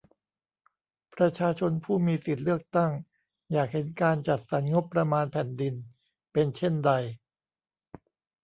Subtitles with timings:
[1.15, 2.91] ประชาชนผู้มีสิทธิ์เลือกตั้ง
[3.51, 5.73] อยากเห็นการจัดสรรงบประมาณแผ่นดิน
[6.33, 6.91] เป็นเช่นใด?